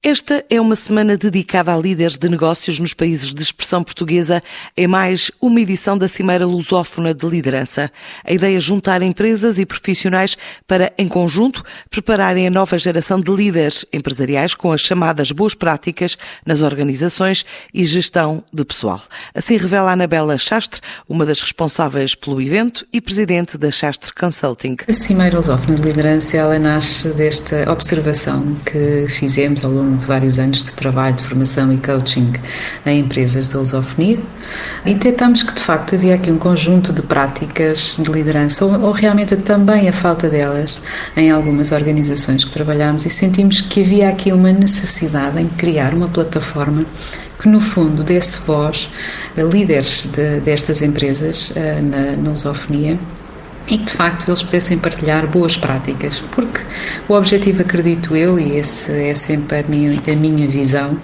Esta 0.00 0.44
é 0.48 0.60
uma 0.60 0.76
semana 0.76 1.16
dedicada 1.16 1.74
a 1.74 1.76
líderes 1.76 2.16
de 2.16 2.28
negócios 2.28 2.78
nos 2.78 2.94
países 2.94 3.34
de 3.34 3.42
expressão 3.42 3.82
portuguesa. 3.82 4.40
É 4.76 4.86
mais 4.86 5.28
uma 5.40 5.60
edição 5.60 5.98
da 5.98 6.06
Cimeira 6.06 6.46
Lusófona 6.46 7.12
de 7.12 7.26
Liderança. 7.26 7.90
A 8.24 8.32
ideia 8.32 8.56
é 8.56 8.60
juntar 8.60 9.02
empresas 9.02 9.58
e 9.58 9.66
profissionais 9.66 10.38
para, 10.68 10.92
em 10.96 11.08
conjunto, 11.08 11.64
prepararem 11.90 12.46
a 12.46 12.50
nova 12.50 12.78
geração 12.78 13.20
de 13.20 13.28
líderes 13.32 13.84
empresariais 13.92 14.54
com 14.54 14.70
as 14.70 14.82
chamadas 14.82 15.32
boas 15.32 15.52
práticas 15.52 16.16
nas 16.46 16.62
organizações 16.62 17.44
e 17.74 17.84
gestão 17.84 18.44
de 18.52 18.64
pessoal. 18.64 19.02
Assim 19.34 19.56
revela 19.56 19.90
a 19.90 19.94
Anabela 19.94 20.38
Chastre, 20.38 20.80
uma 21.08 21.26
das 21.26 21.40
responsáveis 21.40 22.14
pelo 22.14 22.40
evento 22.40 22.86
e 22.92 23.00
presidente 23.00 23.58
da 23.58 23.72
Chastre 23.72 24.14
Consulting. 24.14 24.76
A 24.86 24.92
Cimeira 24.92 25.38
Lusófona 25.38 25.74
de 25.74 25.82
Liderança 25.82 26.36
ela 26.36 26.56
nasce 26.56 27.08
desta 27.14 27.68
observação 27.68 28.54
que 28.64 29.08
fizemos 29.08 29.64
ao 29.64 29.72
longo 29.72 29.87
de 29.96 30.04
vários 30.04 30.38
anos 30.38 30.62
de 30.62 30.72
trabalho, 30.72 31.16
de 31.16 31.24
formação 31.24 31.72
e 31.72 31.78
coaching 31.78 32.32
em 32.86 33.00
empresas 33.00 33.48
da 33.48 33.58
lusofonia. 33.58 34.18
E 34.84 34.94
detectámos 34.94 35.42
que 35.42 35.52
de 35.52 35.60
facto 35.60 35.94
havia 35.94 36.14
aqui 36.14 36.30
um 36.30 36.38
conjunto 36.38 36.92
de 36.92 37.02
práticas 37.02 37.96
de 37.98 38.10
liderança 38.10 38.64
ou, 38.64 38.80
ou 38.80 38.90
realmente 38.90 39.36
também 39.36 39.88
a 39.88 39.92
falta 39.92 40.28
delas 40.28 40.80
em 41.16 41.30
algumas 41.30 41.72
organizações 41.72 42.44
que 42.44 42.50
trabalhámos 42.50 43.04
e 43.06 43.10
sentimos 43.10 43.60
que 43.60 43.82
havia 43.82 44.08
aqui 44.08 44.32
uma 44.32 44.52
necessidade 44.52 45.40
em 45.40 45.48
criar 45.48 45.94
uma 45.94 46.08
plataforma 46.08 46.84
que 47.38 47.48
no 47.48 47.60
fundo 47.60 48.02
desse 48.02 48.38
voz 48.40 48.90
a 49.36 49.42
líderes 49.42 50.06
de, 50.06 50.40
destas 50.40 50.82
empresas 50.82 51.52
eh, 51.54 51.80
na, 51.80 52.16
na 52.16 52.30
lusofonia 52.30 52.98
e 53.68 53.76
que 53.76 53.84
de 53.84 53.92
facto 53.92 54.28
eles 54.28 54.42
pudessem 54.42 54.78
partilhar 54.78 55.26
boas 55.26 55.56
práticas, 55.56 56.22
porque 56.30 56.60
o 57.08 57.14
objetivo, 57.14 57.62
acredito 57.62 58.16
eu, 58.16 58.38
e 58.38 58.56
esse 58.56 58.90
é 58.90 59.14
sempre 59.14 59.58
a 59.58 59.62
minha, 59.62 60.00
a 60.06 60.16
minha 60.16 60.48
visão, 60.48 60.98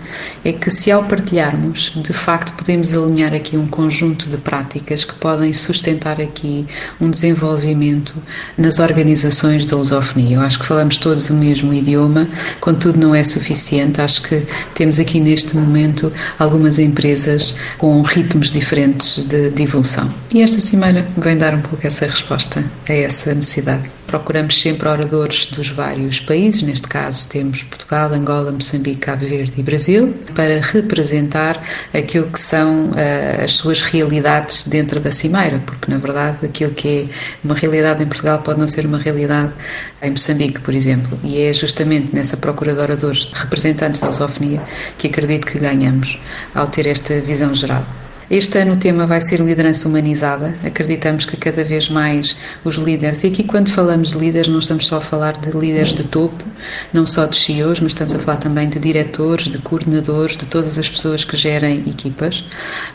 é 0.45 0.53
que 0.53 0.71
se 0.71 0.91
ao 0.91 1.05
partilharmos, 1.05 1.93
de 1.97 2.13
facto 2.13 2.53
podemos 2.55 2.93
alinhar 2.93 3.35
aqui 3.35 3.57
um 3.57 3.67
conjunto 3.67 4.29
de 4.29 4.37
práticas 4.39 5.05
que 5.05 5.15
podem 5.15 5.53
sustentar 5.53 6.21
aqui 6.21 6.67
um 7.01 7.11
desenvolvimento 7.11 8.15
nas 8.57 8.79
organizações 8.79 9.67
da 9.67 9.77
lusofonia. 9.77 10.37
Eu 10.37 10.41
acho 10.41 10.59
que 10.59 10.67
falamos 10.67 10.97
todos 10.97 11.29
o 11.29 11.35
mesmo 11.35 11.73
idioma, 11.75 12.27
contudo 12.61 12.99
não 12.99 13.15
é 13.15 13.23
suficiente, 13.23 14.01
acho 14.01 14.23
que 14.23 14.43
temos 14.75 14.99
aqui 14.99 15.21
neste 15.21 15.57
momento 15.57 16.13
algumas 16.39 16.79
empresas 16.79 17.55
com 17.77 18.01
ritmos 18.03 18.51
diferentes 18.51 19.25
de, 19.25 19.51
de 19.51 19.63
evolução. 19.63 20.09
E 20.33 20.43
esta 20.43 20.61
cimeira 20.61 21.07
vem 21.17 21.37
dar 21.37 21.55
um 21.55 21.61
pouco 21.61 21.87
essa 21.87 22.07
resposta 22.07 22.54
resposta 22.55 22.65
a 22.89 22.93
essa 22.93 23.35
necessidade. 23.35 23.91
Procuramos 24.07 24.61
sempre 24.61 24.89
oradores 24.89 25.49
dos 25.49 25.71
vários 25.71 26.21
países, 26.21 26.63
neste 26.63 26.87
caso 26.87 27.27
temos 27.27 27.63
Portugal, 27.65 28.13
Angola, 28.13 28.53
Moçambique, 28.53 29.01
Cabo 29.01 29.27
Verde 29.27 29.55
e 29.57 29.63
Brasil, 29.63 30.15
para 30.35 30.61
representar 30.61 31.61
aquilo 31.93 32.29
que 32.29 32.39
são 32.39 32.91
uh, 32.91 33.43
as 33.43 33.53
suas 33.53 33.83
realidades 33.83 34.65
dentro 34.65 35.01
da 35.01 35.11
Cimeira, 35.11 35.61
porque 35.67 35.91
na 35.91 35.99
verdade 35.99 36.47
aquilo 36.47 36.73
que 36.73 36.89
é 37.11 37.15
uma 37.43 37.55
realidade 37.55 38.03
em 38.03 38.07
Portugal 38.07 38.39
pode 38.41 38.61
não 38.61 38.69
ser 38.69 38.87
uma 38.87 38.99
realidade 38.99 39.53
em 40.01 40.11
Moçambique, 40.11 40.61
por 40.61 40.75
exemplo, 40.75 41.19
e 41.25 41.41
é 41.41 41.53
justamente 41.53 42.15
nessa 42.15 42.37
procura 42.37 42.75
de 42.75 42.81
oradores 42.81 43.29
representantes 43.33 44.01
da 44.01 44.09
lusofonia 44.09 44.63
que 44.99 45.09
acredito 45.09 45.47
que 45.47 45.59
ganhamos 45.59 46.21
ao 46.55 46.67
ter 46.69 46.87
esta 46.87 47.21
visão 47.21 47.53
geral. 47.55 48.04
Este 48.31 48.59
ano 48.59 48.73
o 48.73 48.77
tema 48.77 49.07
vai 49.07 49.21
ser 49.21 49.39
liderança 49.41 49.87
humanizada. 49.87 50.55
Acreditamos 50.65 51.27
que 51.27 51.37
cada 51.37 51.63
vez 51.63 51.91
mais 51.91 52.35
os 52.65 52.77
líderes, 52.77 53.23
e 53.23 53.27
aqui 53.27 53.45
quando 53.45 53.69
falamos 53.69 54.11
de 54.11 54.19
líderes, 54.19 54.49
não 54.49 54.61
estamos 54.61 54.87
só 54.87 54.97
a 54.97 55.01
falar 55.01 55.35
de 55.35 55.51
líderes 55.51 55.93
de 55.93 56.05
topo, 56.05 56.43
não 56.91 57.07
só 57.07 57.27
de 57.27 57.37
CEOs, 57.37 57.81
mas 57.81 57.93
estamos 57.93 58.15
a 58.15 58.19
falar 58.19 58.39
também 58.39 58.67
de 58.71 58.79
diretores, 58.79 59.51
de 59.51 59.59
coordenadores, 59.59 60.39
de 60.39 60.47
todas 60.47 60.79
as 60.79 60.89
pessoas 60.89 61.23
que 61.23 61.37
gerem 61.37 61.81
equipas. 61.81 62.43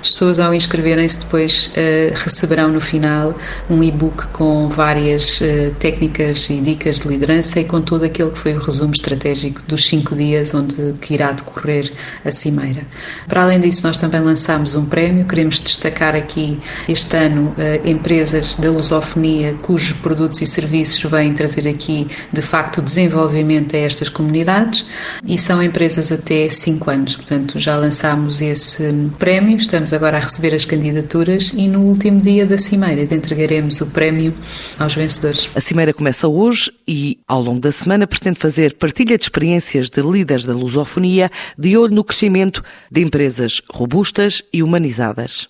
as 0.00 0.10
pessoas, 0.10 0.38
ao 0.38 0.54
inscreverem-se, 0.54 1.20
depois 1.20 1.66
uh, 1.68 2.14
receberão 2.14 2.68
no 2.68 2.80
final 2.80 3.34
um 3.68 3.82
e-book 3.82 4.26
com 4.28 4.68
várias 4.68 5.40
uh, 5.40 5.74
técnicas 5.78 6.48
e 6.50 6.60
dicas 6.60 7.00
de 7.00 7.08
liderança 7.08 7.60
e 7.60 7.64
com 7.64 7.80
todo 7.80 8.04
aquele 8.04 8.30
que 8.30 8.38
foi 8.38 8.54
o 8.54 8.58
resumo 8.58 8.92
estratégico 8.92 9.62
dos 9.66 9.86
cinco 9.86 10.14
dias 10.14 10.54
onde 10.54 10.94
que 11.00 11.14
irá 11.14 11.32
decorrer 11.32 11.92
a 12.24 12.30
cimeira. 12.30 12.82
Para 13.28 13.42
além 13.42 13.60
disso, 13.60 13.86
nós 13.86 13.96
também 13.96 14.20
lançamos 14.20 14.74
um 14.74 14.86
prémio. 14.86 15.24
Queremos 15.24 15.60
destacar 15.60 16.14
aqui 16.14 16.58
este 16.88 17.16
ano 17.16 17.54
uh, 17.56 17.88
empresas 17.88 18.56
da 18.56 18.70
lusofonia 18.70 19.54
cujos 19.62 19.92
produtos 19.92 20.40
e 20.40 20.46
serviços 20.46 21.02
vêm 21.10 21.32
trazer 21.32 21.68
aqui, 21.68 22.06
de 22.32 22.42
facto, 22.42 22.80
desenvolvimento 22.80 23.74
a 23.74 23.78
estas 23.78 24.08
comunidades 24.08 24.84
e 25.24 25.38
são 25.38 25.62
empresas 25.62 26.12
até 26.12 26.48
cinco 26.48 26.90
anos. 26.90 27.16
Portanto, 27.16 27.58
já 27.58 27.76
lançamos 27.76 28.40
esse 28.40 29.10
prémio 29.18 29.56
Estamos 29.66 29.92
agora 29.92 30.18
a 30.18 30.20
receber 30.20 30.54
as 30.54 30.64
candidaturas 30.64 31.52
e 31.52 31.66
no 31.66 31.80
último 31.80 32.20
dia 32.20 32.46
da 32.46 32.56
Cimeira 32.56 33.02
entregaremos 33.02 33.80
o 33.80 33.86
prémio 33.86 34.32
aos 34.78 34.94
vencedores. 34.94 35.50
A 35.56 35.60
Cimeira 35.60 35.92
começa 35.92 36.28
hoje 36.28 36.70
e, 36.86 37.18
ao 37.26 37.42
longo 37.42 37.58
da 37.58 37.72
semana, 37.72 38.06
pretende 38.06 38.38
fazer 38.38 38.74
partilha 38.74 39.18
de 39.18 39.24
experiências 39.24 39.90
de 39.90 40.00
líderes 40.00 40.44
da 40.44 40.52
lusofonia 40.52 41.32
de 41.58 41.76
olho 41.76 41.92
no 41.92 42.04
crescimento 42.04 42.62
de 42.88 43.02
empresas 43.02 43.60
robustas 43.68 44.40
e 44.52 44.62
humanizadas. 44.62 45.48